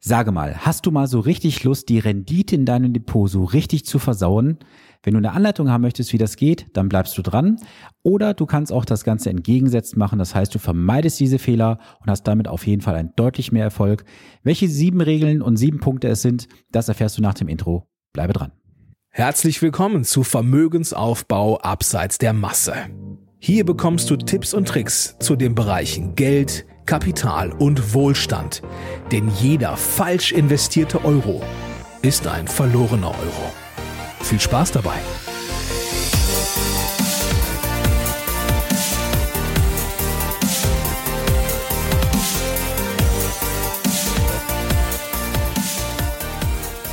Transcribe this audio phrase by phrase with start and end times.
[0.00, 3.84] Sage mal, hast du mal so richtig Lust, die Rendite in deinem Depot so richtig
[3.84, 4.58] zu versauen?
[5.02, 7.56] Wenn du eine Anleitung haben möchtest, wie das geht, dann bleibst du dran.
[8.04, 10.20] Oder du kannst auch das Ganze entgegensetzt machen.
[10.20, 13.64] Das heißt, du vermeidest diese Fehler und hast damit auf jeden Fall einen deutlich mehr
[13.64, 14.04] Erfolg.
[14.44, 17.88] Welche sieben Regeln und sieben Punkte es sind, das erfährst du nach dem Intro.
[18.12, 18.52] Bleibe dran.
[19.10, 22.74] Herzlich willkommen zu Vermögensaufbau abseits der Masse.
[23.40, 28.62] Hier bekommst du Tipps und Tricks zu den Bereichen Geld, Kapital und Wohlstand.
[29.12, 31.42] Denn jeder falsch investierte Euro
[32.00, 33.52] ist ein verlorener Euro.
[34.22, 34.98] Viel Spaß dabei!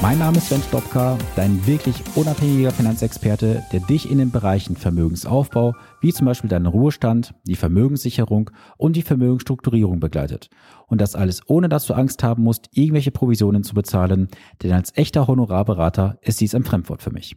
[0.08, 5.74] Mein Name ist Sven Stopka, dein wirklich unabhängiger Finanzexperte, der dich in den Bereichen Vermögensaufbau,
[6.00, 10.52] wie zum Beispiel deinen Ruhestand, die Vermögenssicherung und die Vermögensstrukturierung begleitet.
[10.86, 14.28] Und das alles ohne, dass du Angst haben musst, irgendwelche Provisionen zu bezahlen,
[14.62, 17.36] denn als echter Honorarberater ist dies ein Fremdwort für mich.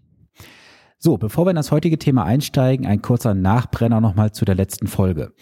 [1.00, 4.88] So, bevor wir in das heutige Thema einsteigen, ein kurzer Nachbrenner nochmal zu der letzten
[4.88, 5.32] Folge.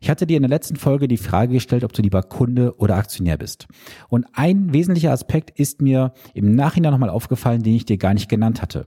[0.00, 2.96] Ich hatte dir in der letzten Folge die Frage gestellt, ob du lieber Kunde oder
[2.96, 3.68] Aktionär bist.
[4.08, 8.28] Und ein wesentlicher Aspekt ist mir im Nachhinein nochmal aufgefallen, den ich dir gar nicht
[8.28, 8.86] genannt hatte.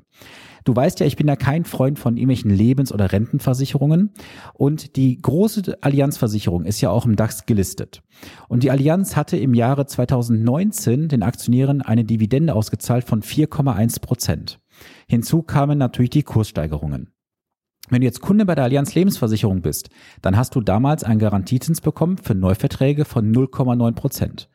[0.66, 4.12] Du weißt ja, ich bin ja kein Freund von irgendwelchen Lebens- oder Rentenversicherungen.
[4.54, 8.04] Und die große Allianzversicherung ist ja auch im DAX gelistet.
[8.50, 14.60] Und die Allianz hatte im Jahre 2019 den Aktionären eine Dividende ausgezahlt von 4,1 Prozent.
[15.08, 17.14] Hinzu kamen natürlich die Kurssteigerungen.
[17.90, 19.90] Wenn du jetzt Kunde bei der Allianz Lebensversicherung bist,
[20.22, 24.50] dann hast du damals einen Garantiezins bekommen für Neuverträge von 0,9 Prozent.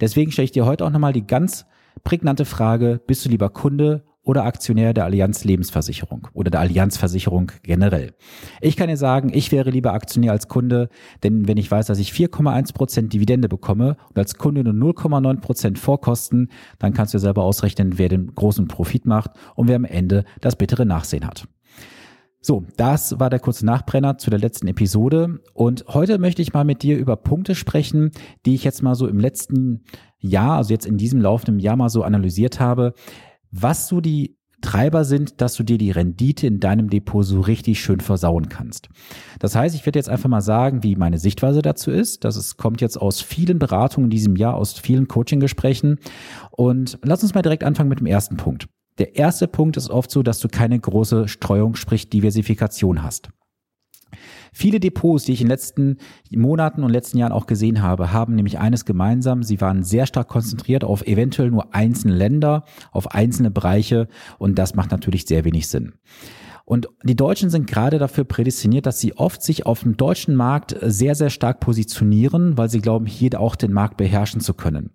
[0.00, 1.66] Deswegen stelle ich dir heute auch nochmal die ganz
[2.02, 8.12] prägnante Frage, bist du lieber Kunde oder Aktionär der Allianz Lebensversicherung oder der Allianzversicherung generell.
[8.60, 10.90] Ich kann dir sagen, ich wäre lieber Aktionär als Kunde,
[11.22, 15.40] denn wenn ich weiß, dass ich 4,1 Prozent Dividende bekomme und als Kunde nur 0,9
[15.40, 19.86] Prozent Vorkosten, dann kannst du selber ausrechnen, wer den großen Profit macht und wer am
[19.86, 21.48] Ende das bittere Nachsehen hat.
[22.40, 25.40] So, das war der kurze Nachbrenner zu der letzten Episode.
[25.54, 28.12] Und heute möchte ich mal mit dir über Punkte sprechen,
[28.46, 29.84] die ich jetzt mal so im letzten
[30.18, 32.94] Jahr, also jetzt in diesem laufenden Jahr mal so analysiert habe,
[33.50, 37.80] was so die Treiber sind, dass du dir die Rendite in deinem Depot so richtig
[37.80, 38.88] schön versauen kannst.
[39.38, 42.24] Das heißt, ich werde jetzt einfach mal sagen, wie meine Sichtweise dazu ist.
[42.24, 45.98] Das ist, kommt jetzt aus vielen Beratungen in diesem Jahr, aus vielen Coaching-Gesprächen.
[46.50, 48.66] Und lass uns mal direkt anfangen mit dem ersten Punkt.
[48.98, 53.28] Der erste Punkt ist oft so, dass du keine große Streuung, sprich Diversifikation hast.
[54.52, 55.96] Viele Depots, die ich in den letzten
[56.30, 59.42] Monaten und letzten Jahren auch gesehen habe, haben nämlich eines gemeinsam.
[59.42, 64.74] Sie waren sehr stark konzentriert auf eventuell nur einzelne Länder, auf einzelne Bereiche und das
[64.74, 65.92] macht natürlich sehr wenig Sinn.
[66.68, 70.76] Und die Deutschen sind gerade dafür prädestiniert, dass sie oft sich auf dem deutschen Markt
[70.82, 74.90] sehr, sehr stark positionieren, weil sie glauben, hier auch den Markt beherrschen zu können.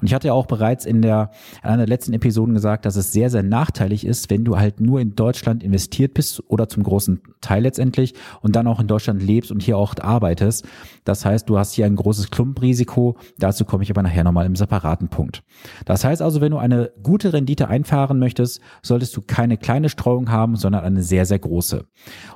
[0.00, 1.30] Und ich hatte ja auch bereits in der,
[1.62, 4.80] in einer der letzten Episoden gesagt, dass es sehr, sehr nachteilig ist, wenn du halt
[4.80, 9.22] nur in Deutschland investiert bist oder zum großen Teil letztendlich und dann auch in Deutschland
[9.22, 10.66] lebst und hier auch arbeitest.
[11.04, 13.16] Das heißt, du hast hier ein großes Klumpenrisiko.
[13.38, 15.44] Dazu komme ich aber nachher nochmal im separaten Punkt.
[15.84, 20.28] Das heißt also, wenn du eine gute Rendite einfahren möchtest, solltest du keine kleine Streuung
[20.32, 21.84] haben, sondern eine sehr, sehr große.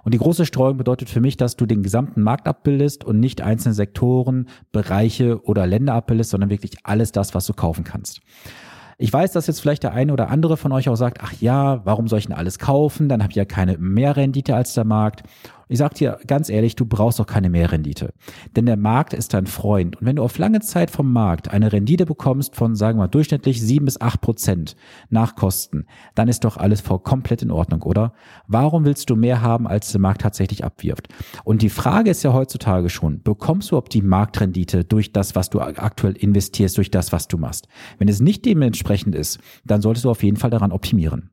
[0.04, 3.40] Und die große Streuung bedeutet für mich, dass du den gesamten Markt abbildest und nicht
[3.40, 8.20] einzelne Sektoren, Bereiche oder Länder abbildest, sondern wirklich alles das, was du kaufen kannst.
[8.98, 11.80] Ich weiß, dass jetzt vielleicht der eine oder andere von euch auch sagt, ach ja,
[11.86, 13.08] warum soll ich denn alles kaufen?
[13.08, 15.22] Dann habe ich ja keine Mehrrendite als der Markt.
[15.68, 18.12] Ich sag dir ganz ehrlich, du brauchst doch keine Mehrrendite.
[18.54, 19.96] Denn der Markt ist dein Freund.
[19.96, 23.08] Und wenn du auf lange Zeit vom Markt eine Rendite bekommst von, sagen wir mal,
[23.08, 24.76] durchschnittlich sieben bis acht Prozent
[25.10, 28.12] nach Kosten, dann ist doch alles voll komplett in Ordnung, oder?
[28.46, 31.08] Warum willst du mehr haben, als der Markt tatsächlich abwirft?
[31.42, 35.50] Und die Frage ist ja heutzutage schon, bekommst du ob die Marktrendite durch das, was
[35.50, 37.66] du aktuell investierst, durch das, was du machst?
[37.98, 41.30] Wenn es nicht dementsprechend ist, dann solltest du auf jeden Fall daran optimieren.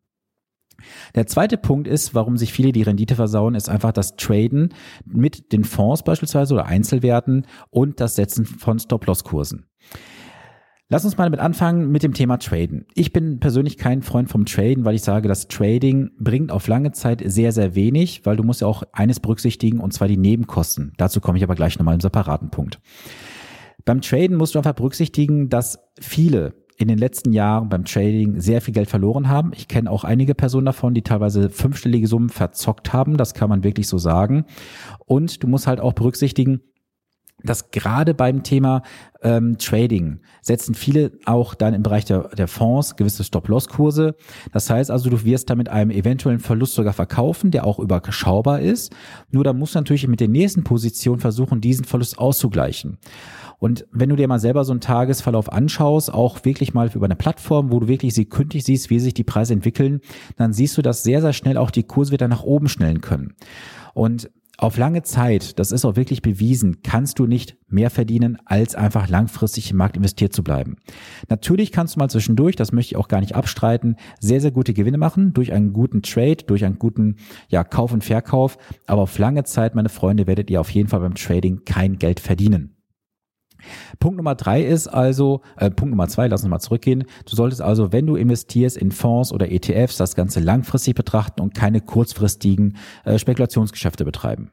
[1.15, 4.73] Der zweite Punkt ist, warum sich viele die Rendite versauen, ist einfach das Traden
[5.05, 9.67] mit den Fonds beispielsweise oder Einzelwerten und das Setzen von Stop-Loss-Kursen.
[10.89, 12.85] Lass uns mal damit anfangen mit dem Thema Traden.
[12.93, 16.91] Ich bin persönlich kein Freund vom Traden, weil ich sage, das Trading bringt auf lange
[16.91, 20.93] Zeit sehr, sehr wenig, weil du musst ja auch eines berücksichtigen, und zwar die Nebenkosten.
[20.97, 22.79] Dazu komme ich aber gleich nochmal im separaten Punkt.
[23.85, 28.61] Beim Traden musst du einfach berücksichtigen, dass viele in den letzten Jahren beim Trading sehr
[28.61, 29.51] viel Geld verloren haben.
[29.55, 33.17] Ich kenne auch einige Personen davon, die teilweise fünfstellige Summen verzockt haben.
[33.17, 34.45] Das kann man wirklich so sagen.
[35.05, 36.61] Und du musst halt auch berücksichtigen,
[37.43, 38.81] dass gerade beim Thema
[39.21, 44.15] ähm, Trading setzen viele auch dann im Bereich der, der Fonds gewisse Stop-Loss-Kurse.
[44.51, 48.59] Das heißt also, du wirst da mit einem eventuellen Verlust sogar verkaufen, der auch überschaubar
[48.59, 48.93] ist.
[49.31, 52.97] Nur da musst du natürlich mit der nächsten Position versuchen, diesen Verlust auszugleichen.
[53.59, 57.15] Und wenn du dir mal selber so einen Tagesverlauf anschaust, auch wirklich mal über eine
[57.15, 60.01] Plattform, wo du wirklich sekündlich siehst, wie sich die Preise entwickeln,
[60.35, 63.35] dann siehst du, dass sehr, sehr schnell auch die Kurse wieder nach oben schnellen können.
[63.93, 64.29] Und
[64.63, 69.09] auf lange Zeit, das ist auch wirklich bewiesen, kannst du nicht mehr verdienen, als einfach
[69.09, 70.77] langfristig im Markt investiert zu bleiben.
[71.27, 74.73] Natürlich kannst du mal zwischendurch, das möchte ich auch gar nicht abstreiten, sehr, sehr gute
[74.73, 77.17] Gewinne machen durch einen guten Trade, durch einen guten
[77.49, 78.57] ja, Kauf und Verkauf.
[78.87, 82.21] Aber auf lange Zeit, meine Freunde, werdet ihr auf jeden Fall beim Trading kein Geld
[82.21, 82.77] verdienen.
[83.99, 87.05] Punkt Nummer drei ist also, äh, Punkt Nummer zwei, lass uns mal zurückgehen.
[87.25, 91.53] Du solltest also, wenn du investierst in Fonds oder ETFs, das Ganze langfristig betrachten und
[91.53, 94.51] keine kurzfristigen äh, Spekulationsgeschäfte betreiben.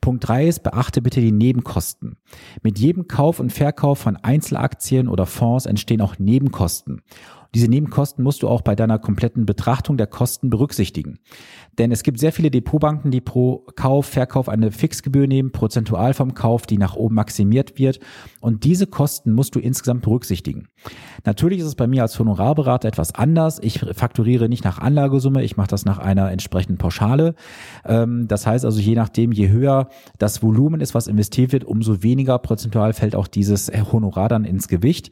[0.00, 2.16] Punkt drei ist, beachte bitte die Nebenkosten.
[2.62, 7.00] Mit jedem Kauf und Verkauf von Einzelaktien oder Fonds entstehen auch Nebenkosten.
[7.54, 11.20] Diese Nebenkosten musst du auch bei deiner kompletten Betrachtung der Kosten berücksichtigen.
[11.78, 16.34] Denn es gibt sehr viele Depotbanken, die pro Kauf, Verkauf eine Fixgebühr nehmen, prozentual vom
[16.34, 18.00] Kauf, die nach oben maximiert wird.
[18.40, 20.68] Und diese Kosten musst du insgesamt berücksichtigen.
[21.24, 23.60] Natürlich ist es bei mir als Honorarberater etwas anders.
[23.62, 27.34] Ich fakturiere nicht nach Anlagesumme, ich mache das nach einer entsprechenden Pauschale.
[27.84, 32.02] Ähm, das heißt also, je nachdem, je höher das Volumen ist, was investiert wird, umso
[32.02, 35.10] weniger prozentual fällt auch dieses Honorar dann ins Gewicht.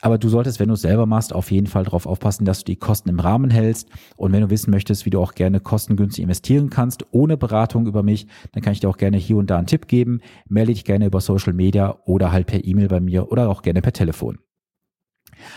[0.00, 2.66] Aber du solltest, wenn du es selber machst, auf jeden Fall darauf aufpassen, dass du
[2.66, 3.88] die Kosten im Rahmen hältst.
[4.16, 8.04] Und wenn du wissen möchtest, wie du auch gerne kostengünstig investieren kannst, ohne Beratung über
[8.04, 10.20] mich, dann kann ich dir auch gerne hier und da einen Tipp geben.
[10.48, 13.82] Melde dich gerne über Social Media oder halt per E-Mail bei mir oder auch gerne
[13.82, 14.38] per Telefon.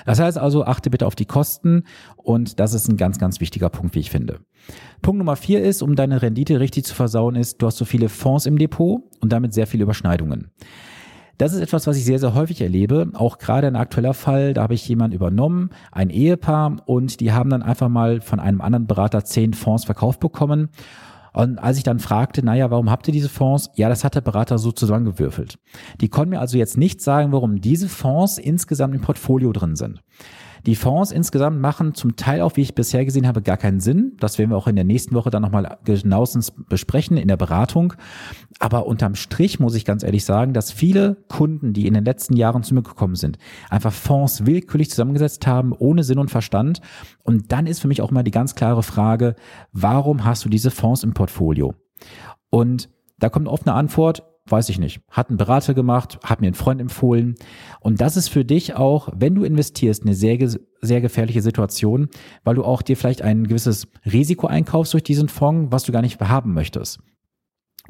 [0.05, 1.83] Das heißt also, achte bitte auf die Kosten
[2.15, 4.39] und das ist ein ganz, ganz wichtiger Punkt, wie ich finde.
[5.01, 8.09] Punkt Nummer vier ist, um deine Rendite richtig zu versauen, ist, du hast so viele
[8.09, 10.51] Fonds im Depot und damit sehr viele Überschneidungen.
[11.38, 13.10] Das ist etwas, was ich sehr, sehr häufig erlebe.
[13.13, 17.50] Auch gerade ein aktueller Fall, da habe ich jemanden übernommen, ein Ehepaar, und die haben
[17.50, 20.69] dann einfach mal von einem anderen Berater zehn Fonds verkauft bekommen.
[21.33, 23.69] Und als ich dann fragte, naja, warum habt ihr diese Fonds?
[23.75, 25.60] Ja, das hat der Berater so zusammengewürfelt.
[26.01, 30.01] Die konnten mir also jetzt nicht sagen, warum diese Fonds insgesamt im Portfolio drin sind.
[30.66, 34.13] Die Fonds insgesamt machen zum Teil auch, wie ich bisher gesehen habe, gar keinen Sinn.
[34.19, 37.94] Das werden wir auch in der nächsten Woche dann nochmal genauestens besprechen in der Beratung.
[38.60, 42.36] Aber unterm Strich muss ich ganz ehrlich sagen, dass viele Kunden, die in den letzten
[42.36, 43.38] Jahren zu mir gekommen sind,
[43.69, 46.81] einfach Fonds willkürlich zusammengesetzt haben, ohne Sinn und Verstand.
[47.24, 49.36] Und dann ist für mich auch immer die ganz klare Frage,
[49.72, 51.74] warum hast du diese Fonds im Portfolio?
[52.50, 56.47] Und da kommt oft eine Antwort, weiß ich nicht, hat ein Berater gemacht, hat mir
[56.47, 57.35] einen Freund empfohlen.
[57.79, 60.38] Und das ist für dich auch, wenn du investierst, eine sehr,
[60.81, 62.09] sehr gefährliche Situation,
[62.43, 66.01] weil du auch dir vielleicht ein gewisses Risiko einkaufst durch diesen Fonds, was du gar
[66.01, 66.99] nicht haben möchtest.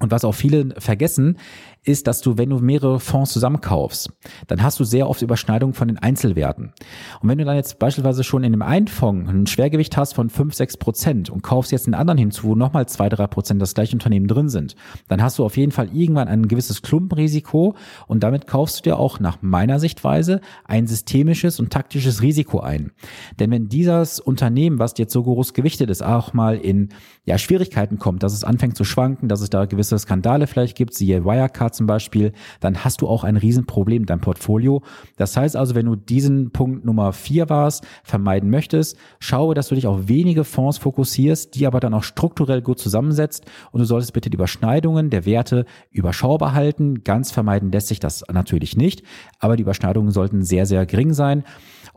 [0.01, 1.37] Und was auch viele vergessen,
[1.83, 4.11] ist, dass du, wenn du mehrere Fonds zusammenkaufst,
[4.47, 6.73] dann hast du sehr oft Überschneidungen von den Einzelwerten.
[7.21, 10.29] Und wenn du dann jetzt beispielsweise schon in dem einen Fonds ein Schwergewicht hast von
[10.29, 13.73] 5, 6 Prozent und kaufst jetzt einen anderen hinzu, wo nochmal 2, 3 Prozent das
[13.73, 14.75] gleiche Unternehmen drin sind,
[15.07, 17.75] dann hast du auf jeden Fall irgendwann ein gewisses Klumpenrisiko
[18.07, 22.91] und damit kaufst du dir auch nach meiner Sichtweise ein systemisches und taktisches Risiko ein.
[23.39, 26.89] Denn wenn dieses Unternehmen, was jetzt so groß gewichtet ist, auch mal in
[27.25, 30.93] ja, Schwierigkeiten kommt, dass es anfängt zu schwanken, dass es da gewisse Skandale vielleicht gibt,
[30.93, 34.81] siehe Wirecard zum Beispiel, dann hast du auch ein Riesenproblem in deinem Portfolio.
[35.17, 39.75] Das heißt also, wenn du diesen Punkt Nummer vier warst, vermeiden möchtest, schaue, dass du
[39.75, 44.13] dich auf wenige Fonds fokussierst, die aber dann auch strukturell gut zusammensetzt und du solltest
[44.13, 47.03] bitte die Überschneidungen der Werte überschaubar halten.
[47.03, 49.03] Ganz vermeiden lässt sich das natürlich nicht,
[49.39, 51.43] aber die Überschneidungen sollten sehr, sehr gering sein.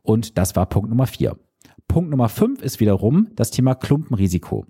[0.02, 1.37] Und das war Punkt Nummer vier.
[1.88, 4.66] Punkt Nummer fünf ist wiederum das Thema Klumpenrisiko.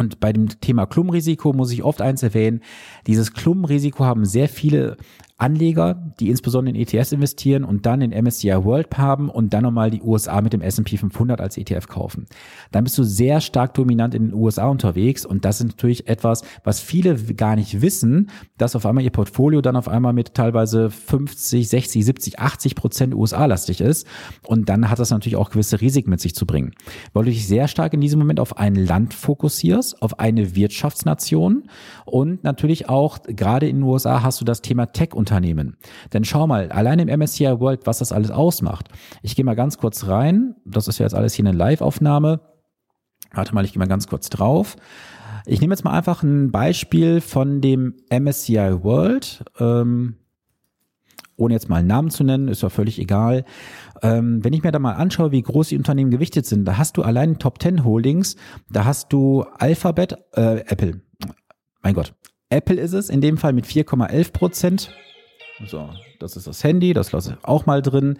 [0.00, 2.62] Und bei dem Thema Klumpenrisiko muss ich oft eins erwähnen.
[3.06, 4.96] Dieses Klumpenrisiko haben sehr viele
[5.40, 9.90] Anleger, die insbesondere in ETFs investieren und dann in MSCI World haben und dann nochmal
[9.90, 12.26] die USA mit dem S&P 500 als ETF kaufen.
[12.72, 16.42] Dann bist du sehr stark dominant in den USA unterwegs und das ist natürlich etwas,
[16.64, 20.90] was viele gar nicht wissen, dass auf einmal ihr Portfolio dann auf einmal mit teilweise
[20.90, 24.06] 50, 60, 70, 80 Prozent USA-lastig ist
[24.46, 26.72] und dann hat das natürlich auch gewisse Risiken mit sich zu bringen,
[27.12, 31.64] weil du dich sehr stark in diesem Moment auf ein Land fokussierst, auf eine Wirtschaftsnation
[32.04, 35.76] und natürlich auch gerade in den USA hast du das Thema Tech Unternehmen.
[36.12, 38.88] Denn schau mal, allein im MSCI World, was das alles ausmacht.
[39.22, 40.56] Ich gehe mal ganz kurz rein.
[40.64, 42.40] Das ist ja jetzt alles hier eine Live-Aufnahme.
[43.32, 44.76] Warte mal, ich gehe mal ganz kurz drauf.
[45.46, 49.44] Ich nehme jetzt mal einfach ein Beispiel von dem MSCI World.
[49.60, 50.16] Ähm,
[51.36, 53.44] ohne jetzt mal einen Namen zu nennen, ist ja völlig egal.
[54.02, 56.96] Ähm, wenn ich mir da mal anschaue, wie groß die Unternehmen gewichtet sind, da hast
[56.96, 58.36] du allein Top 10 Holdings,
[58.68, 61.00] da hast du Alphabet, äh, Apple,
[61.82, 62.14] mein Gott,
[62.50, 64.90] Apple ist es in dem Fall mit 4,11 Prozent.
[65.66, 68.18] So, das ist das Handy, das lasse ich auch mal drin.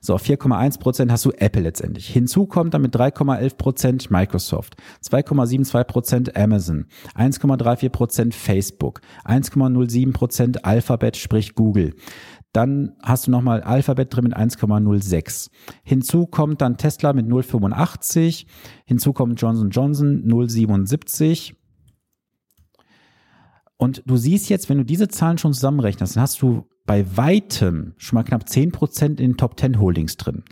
[0.00, 2.08] So, 4,1 Prozent hast du Apple letztendlich.
[2.08, 10.64] Hinzu kommt dann mit 3,11 Prozent Microsoft, 2,72 Prozent Amazon, 1,34 Prozent Facebook, 1,07 Prozent
[10.64, 11.94] Alphabet, sprich Google.
[12.52, 15.48] Dann hast du nochmal Alphabet drin mit 1,06.
[15.84, 18.44] Hinzu kommt dann Tesla mit 0,85.
[18.84, 21.54] Hinzu kommt Johnson Johnson 0,77.
[23.78, 27.94] Und du siehst jetzt, wenn du diese Zahlen schon zusammenrechnest, dann hast du bei weitem
[27.96, 30.42] schon mal knapp 10% in den Top 10 Holdings drin.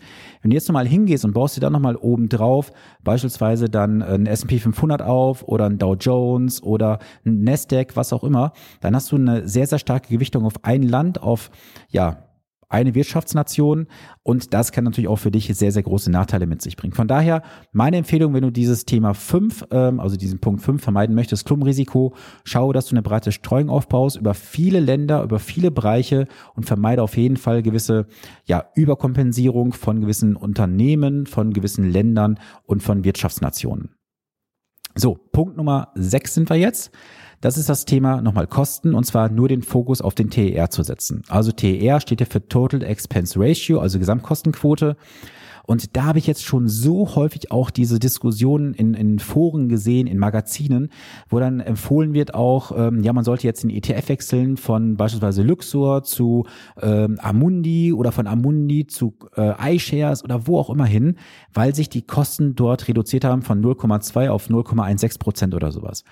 [0.42, 2.72] Wenn du jetzt nochmal hingehst und baust dir dann nochmal oben drauf,
[3.02, 8.24] beispielsweise dann ein S&P 500 auf oder ein Dow Jones oder ein Nasdaq, was auch
[8.24, 11.50] immer, dann hast du eine sehr, sehr starke Gewichtung auf ein Land, auf,
[11.88, 12.29] ja,
[12.70, 13.88] eine Wirtschaftsnation
[14.22, 16.94] und das kann natürlich auch für dich sehr, sehr große Nachteile mit sich bringen.
[16.94, 21.14] Von daher meine Empfehlung, wenn du dieses Thema 5, ähm, also diesen Punkt 5 vermeiden
[21.14, 26.28] möchtest, Klumrisiko, schau, dass du eine breite Streuung aufbaust über viele Länder, über viele Bereiche
[26.54, 28.06] und vermeide auf jeden Fall gewisse
[28.46, 33.96] ja, Überkompensierung von gewissen Unternehmen, von gewissen Ländern und von Wirtschaftsnationen.
[34.94, 36.90] So, Punkt Nummer 6 sind wir jetzt.
[37.40, 40.82] Das ist das Thema nochmal Kosten und zwar nur den Fokus auf den TER zu
[40.82, 41.22] setzen.
[41.28, 44.96] Also TER steht ja für Total Expense Ratio, also Gesamtkostenquote.
[45.64, 50.06] Und da habe ich jetzt schon so häufig auch diese Diskussionen in, in Foren gesehen,
[50.06, 50.90] in Magazinen,
[51.28, 55.42] wo dann empfohlen wird auch, ähm, ja, man sollte jetzt den ETF wechseln von beispielsweise
[55.42, 56.44] Luxor zu
[56.82, 61.16] ähm, Amundi oder von Amundi zu äh, iShares oder wo auch immer hin,
[61.54, 66.04] weil sich die Kosten dort reduziert haben von 0,2 auf 0,16 Prozent oder sowas.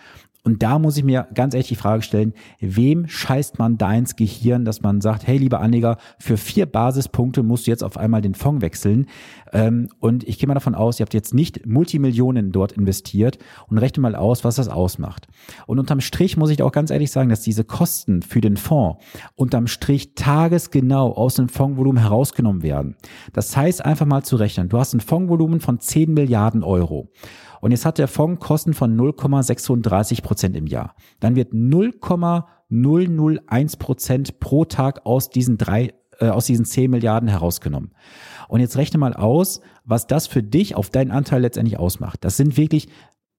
[0.48, 4.16] Und da muss ich mir ganz ehrlich die Frage stellen, wem scheißt man da ins
[4.16, 8.22] Gehirn, dass man sagt, hey, lieber Anleger, für vier Basispunkte musst du jetzt auf einmal
[8.22, 9.08] den Fonds wechseln.
[9.52, 13.36] Ähm, und ich gehe mal davon aus, ihr habt jetzt nicht Multimillionen dort investiert
[13.66, 15.28] und rechne mal aus, was das ausmacht.
[15.66, 19.04] Und unterm Strich muss ich auch ganz ehrlich sagen, dass diese Kosten für den Fonds
[19.34, 22.96] unterm Strich tagesgenau aus dem Fondsvolumen herausgenommen werden.
[23.34, 24.70] Das heißt einfach mal zu rechnen.
[24.70, 27.10] Du hast ein Fondsvolumen von 10 Milliarden Euro.
[27.60, 30.96] Und jetzt hat der Fonds Kosten von 0,36 Prozent im Jahr.
[31.20, 37.92] Dann wird 0,001 Prozent pro Tag aus diesen drei äh, aus diesen 10 Milliarden herausgenommen.
[38.48, 42.24] Und jetzt rechne mal aus, was das für dich auf deinen Anteil letztendlich ausmacht.
[42.24, 42.88] Das sind wirklich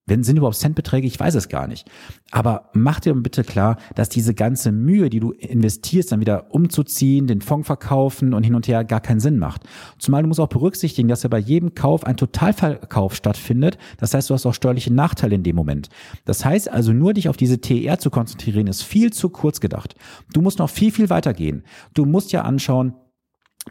[0.10, 1.08] wenn sind überhaupt Centbeträge?
[1.08, 1.90] Ich weiß es gar nicht.
[2.32, 7.28] Aber mach dir bitte klar, dass diese ganze Mühe, die du investierst, dann wieder umzuziehen,
[7.28, 9.64] den Fonds verkaufen und hin und her gar keinen Sinn macht.
[9.98, 13.78] Zumal du musst auch berücksichtigen, dass ja bei jedem Kauf ein Totalverkauf stattfindet.
[13.98, 15.90] Das heißt, du hast auch steuerliche Nachteile in dem Moment.
[16.26, 19.96] Das heißt also, nur dich auf diese TR zu konzentrieren, ist viel zu kurz gedacht.
[20.34, 21.64] Du musst noch viel, viel weiter gehen.
[21.94, 22.94] Du musst ja anschauen,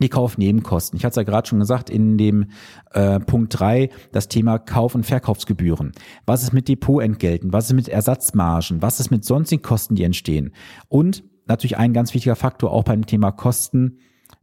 [0.00, 0.96] die Kaufnebenkosten.
[0.96, 2.46] Ich hatte es ja gerade schon gesagt in dem
[2.92, 5.92] äh, Punkt drei das Thema Kauf- und Verkaufsgebühren.
[6.26, 7.52] Was ist mit Depotentgelten?
[7.52, 8.82] Was ist mit Ersatzmargen?
[8.82, 10.52] Was ist mit sonstigen Kosten, die entstehen?
[10.88, 13.98] Und natürlich ein ganz wichtiger Faktor auch beim Thema Kosten.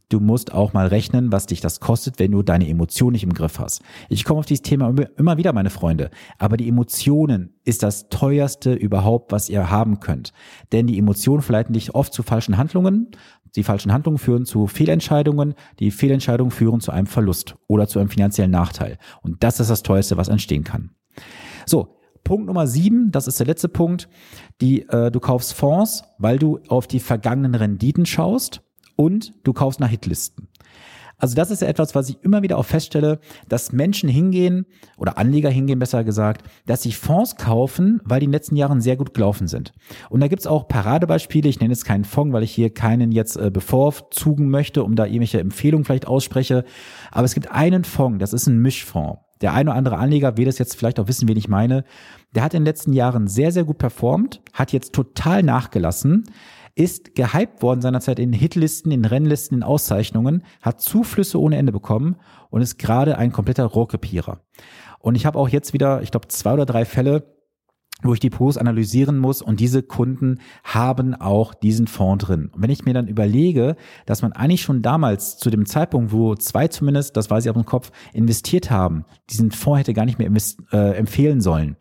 [0.10, 3.34] Du musst auch mal rechnen, was dich das kostet, wenn du deine Emotionen nicht im
[3.34, 3.82] Griff hast.
[4.08, 6.12] Ich komme auf dieses Thema immer wieder, meine Freunde.
[6.38, 10.32] Aber die Emotionen ist das teuerste überhaupt, was ihr haben könnt.
[10.72, 13.10] Denn die Emotionen verleiten dich oft zu falschen Handlungen,
[13.55, 15.53] die falschen Handlungen führen zu Fehlentscheidungen.
[15.79, 18.97] Die Fehlentscheidungen führen zu einem Verlust oder zu einem finanziellen Nachteil.
[19.21, 20.91] Und das ist das teuerste, was entstehen kann.
[21.65, 24.09] So, Punkt Nummer sieben, das ist der letzte Punkt.
[24.59, 28.62] Die, äh, du kaufst Fonds, weil du auf die vergangenen Renditen schaust
[28.95, 30.47] und du kaufst nach Hitlisten.
[31.17, 34.65] Also das ist ja etwas, was ich immer wieder auch feststelle, dass Menschen hingehen
[34.98, 38.81] oder Anleger hingehen, besser gesagt, dass sie Fonds kaufen, weil die in den letzten Jahren
[38.81, 39.74] sehr gut gelaufen sind.
[40.10, 41.48] Und da gibt's auch Paradebeispiele.
[41.48, 45.05] Ich nenne jetzt keinen Fonds, weil ich hier keinen jetzt äh, bevorzugen möchte, um da
[45.05, 46.65] irgendwelche Empfehlungen vielleicht ausspreche.
[47.12, 49.19] Aber es gibt einen Fonds, das ist ein Mischfonds.
[49.41, 51.84] Der eine oder andere Anleger wird es jetzt vielleicht auch wissen, wen ich meine.
[52.34, 56.24] Der hat in den letzten Jahren sehr, sehr gut performt, hat jetzt total nachgelassen,
[56.75, 62.17] ist gehypt worden seinerzeit in Hitlisten, in Rennlisten, in Auszeichnungen, hat Zuflüsse ohne Ende bekommen
[62.50, 64.41] und ist gerade ein kompletter Rohrkrepierer.
[65.00, 67.36] Und ich habe auch jetzt wieder, ich glaube, zwei oder drei Fälle,
[68.03, 72.50] wo ich die Pros analysieren muss und diese Kunden haben auch diesen Fonds drin.
[72.53, 76.36] Und wenn ich mir dann überlege, dass man eigentlich schon damals zu dem Zeitpunkt, wo
[76.36, 80.20] zwei zumindest, das weiß ich auf dem Kopf, investiert haben, diesen Fonds hätte gar nicht
[80.20, 80.29] mehr
[80.74, 81.77] äh, empfehlen sollen,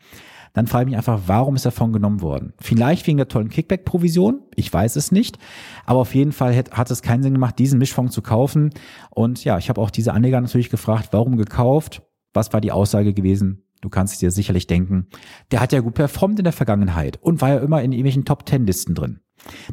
[0.54, 2.54] dann frage ich mich einfach, warum ist davon genommen worden?
[2.58, 5.36] Vielleicht wegen der tollen Kickback-Provision, ich weiß es nicht,
[5.84, 8.70] aber auf jeden Fall hat, es keinen Sinn gemacht, diesen Mischfonds zu kaufen.
[9.10, 12.02] Und ja, ich habe auch diese Anleger natürlich gefragt, warum gekauft?
[12.32, 13.64] Was war die Aussage gewesen?
[13.80, 15.08] Du kannst es dir sicherlich denken.
[15.50, 18.94] Der hat ja gut performt in der Vergangenheit und war ja immer in irgendwelchen Top-10-Listen
[18.94, 19.20] drin.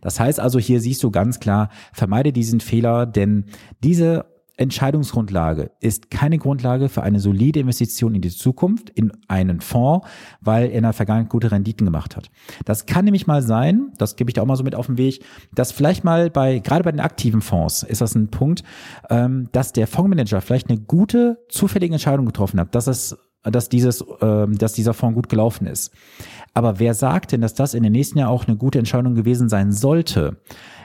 [0.01, 3.45] Das heißt also, hier siehst du ganz klar, vermeide diesen Fehler, denn
[3.83, 4.25] diese
[4.61, 10.07] Entscheidungsgrundlage, ist keine Grundlage für eine solide Investition in die Zukunft, in einen Fonds,
[10.39, 12.29] weil er in der Vergangenheit gute Renditen gemacht hat.
[12.63, 14.97] Das kann nämlich mal sein, das gebe ich da auch mal so mit auf den
[14.97, 18.63] Weg, dass vielleicht mal bei, gerade bei den aktiven Fonds ist das ein Punkt,
[19.09, 24.05] ähm, dass der Fondsmanager vielleicht eine gute, zufällige Entscheidung getroffen hat, dass es dass dieses,
[24.21, 25.91] ähm, dass dieser Fonds gut gelaufen ist.
[26.53, 29.49] Aber wer sagt denn, dass das in den nächsten Jahren auch eine gute Entscheidung gewesen
[29.49, 30.37] sein sollte?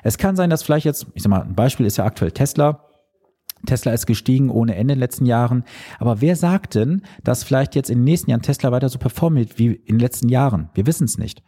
[0.02, 2.85] Es kann sein, dass vielleicht jetzt, ich sag mal, ein Beispiel ist ja aktuell Tesla.
[3.64, 5.64] Tesla ist gestiegen ohne Ende in den letzten Jahren.
[5.98, 9.58] Aber wer sagt denn, dass vielleicht jetzt in den nächsten Jahren Tesla weiter so performt
[9.58, 10.68] wie in den letzten Jahren?
[10.74, 11.42] Wir wissen es nicht.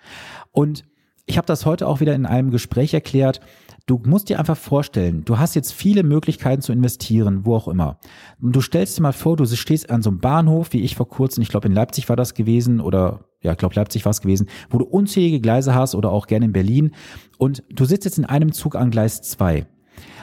[0.52, 0.84] Und
[1.28, 3.40] ich habe das heute auch wieder in einem Gespräch erklärt.
[3.86, 7.98] Du musst dir einfach vorstellen, du hast jetzt viele Möglichkeiten zu investieren, wo auch immer.
[8.40, 11.08] Und du stellst dir mal vor, du stehst an so einem Bahnhof, wie ich vor
[11.08, 14.22] kurzem, ich glaube in Leipzig war das gewesen oder ja, ich glaube Leipzig war es
[14.22, 16.92] gewesen, wo du unzählige Gleise hast oder auch gerne in Berlin
[17.36, 19.66] und du sitzt jetzt in einem Zug an Gleis 2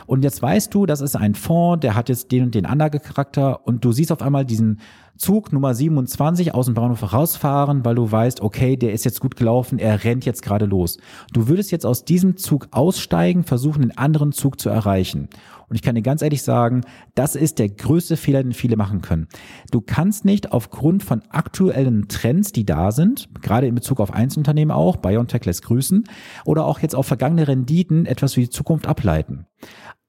[0.07, 3.65] und jetzt weißt du, das ist ein Fonds, der hat jetzt den und den Anlagecharakter
[3.65, 4.79] und du siehst auf einmal diesen
[5.17, 9.37] Zug Nummer 27 aus dem Bahnhof rausfahren, weil du weißt, okay, der ist jetzt gut
[9.37, 10.97] gelaufen, er rennt jetzt gerade los.
[11.31, 15.29] Du würdest jetzt aus diesem Zug aussteigen, versuchen, den anderen Zug zu erreichen.
[15.69, 16.81] Und ich kann dir ganz ehrlich sagen,
[17.15, 19.27] das ist der größte Fehler, den viele machen können.
[19.71, 24.75] Du kannst nicht aufgrund von aktuellen Trends, die da sind, gerade in Bezug auf Einzelunternehmen
[24.75, 26.05] auch, BioNTech lässt grüßen,
[26.45, 29.45] oder auch jetzt auf vergangene Renditen etwas für die Zukunft ableiten.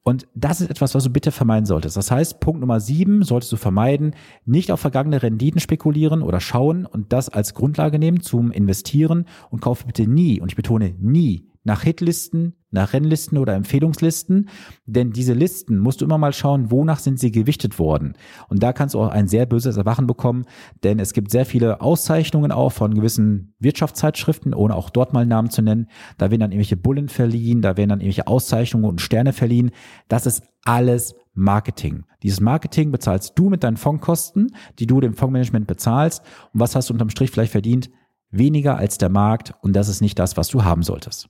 [0.06, 1.96] Und das ist etwas, was du bitte vermeiden solltest.
[1.96, 6.86] Das heißt, Punkt Nummer sieben solltest du vermeiden, nicht auf vergangene Renditen spekulieren oder schauen
[6.86, 11.50] und das als Grundlage nehmen zum Investieren und kaufe bitte nie, und ich betone nie,
[11.64, 14.48] nach Hitlisten, nach Rennlisten oder Empfehlungslisten,
[14.84, 18.14] denn diese Listen musst du immer mal schauen, wonach sind sie gewichtet worden.
[18.48, 20.44] Und da kannst du auch ein sehr böses Erwachen bekommen,
[20.84, 25.50] denn es gibt sehr viele Auszeichnungen auch von gewissen Wirtschaftszeitschriften, ohne auch dort mal Namen
[25.50, 25.88] zu nennen.
[26.18, 29.70] Da werden dann irgendwelche Bullen verliehen, da werden dann irgendwelche Auszeichnungen und Sterne verliehen.
[30.08, 32.04] Das ist alles Marketing.
[32.22, 36.22] Dieses Marketing bezahlst du mit deinen Fondskosten, die du dem Fondsmanagement bezahlst.
[36.52, 37.90] Und was hast du unterm Strich vielleicht verdient?
[38.30, 39.54] Weniger als der Markt.
[39.62, 41.28] Und das ist nicht das, was du haben solltest.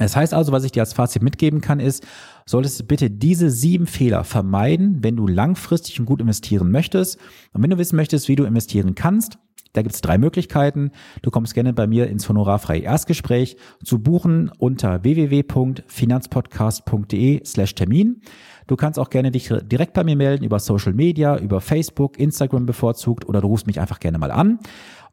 [0.00, 2.04] Das heißt also, was ich dir als Fazit mitgeben kann, ist,
[2.46, 7.18] solltest du bitte diese sieben Fehler vermeiden, wenn du langfristig und gut investieren möchtest.
[7.52, 9.38] Und wenn du wissen möchtest, wie du investieren kannst,
[9.72, 10.90] da gibt es drei Möglichkeiten.
[11.22, 18.20] Du kommst gerne bei mir ins honorarfreie Erstgespräch zu buchen unter www.finanzpodcast.de slash Termin.
[18.66, 22.66] Du kannst auch gerne dich direkt bei mir melden über Social Media, über Facebook, Instagram
[22.66, 24.60] bevorzugt oder du rufst mich einfach gerne mal an.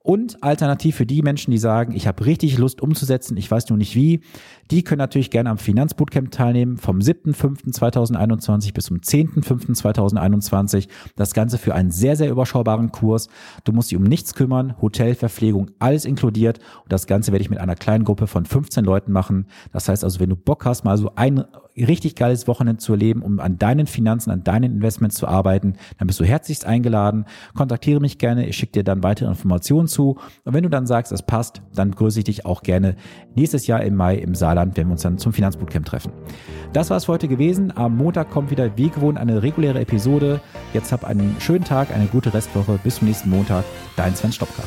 [0.08, 3.78] Und alternativ für die Menschen, die sagen, ich habe richtig Lust umzusetzen, ich weiß nur
[3.78, 4.22] nicht wie,
[4.72, 10.88] die können natürlich gerne am Finanzbootcamp teilnehmen vom 7.5.2021 bis zum 10.5.2021.
[11.18, 13.28] Das Ganze für einen sehr, sehr überschaubaren Kurs.
[13.66, 16.60] Du musst dich um nichts kümmern, Hotel, Verpflegung, alles inkludiert.
[16.84, 19.48] Und das Ganze werde ich mit einer kleinen Gruppe von 15 Leuten machen.
[19.74, 21.44] Das heißt also, wenn du Bock hast, mal so ein
[21.78, 26.08] richtig geiles Wochenende zu erleben, um an deinen Finanzen, an deinen Investments zu arbeiten, dann
[26.08, 27.26] bist du herzlichst eingeladen.
[27.54, 30.18] Kontaktiere mich gerne, ich schicke dir dann weitere Informationen zu.
[30.44, 32.96] Und wenn du dann sagst, es passt, dann grüße ich dich auch gerne
[33.36, 36.12] nächstes Jahr im Mai im Saarland, wenn wir uns dann zum Finanzbootcamp treffen.
[36.74, 37.76] Das war es für heute gewesen.
[37.76, 40.42] Am Montag kommt wieder wie gewohnt eine reguläre Episode.
[40.74, 42.80] Jetzt hab einen schönen Tag, eine gute Restwoche.
[42.84, 43.64] Bis zum nächsten Montag.
[43.96, 44.64] Dein Sven Stopka.